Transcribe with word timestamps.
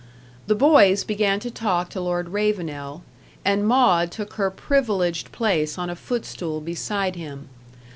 The 0.47 0.55
boys 0.55 1.03
began 1.03 1.39
to 1.41 1.51
talk 1.51 1.91
to 1.91 2.01
Lord 2.01 2.29
Ravenel: 2.29 3.03
and 3.45 3.67
Maud 3.67 4.09
took 4.09 4.33
her 4.33 4.49
privileged 4.49 5.31
place 5.31 5.77
on 5.77 5.91
a 5.91 5.95
footstool 5.95 6.59
beside 6.59 7.15
him. 7.15 7.49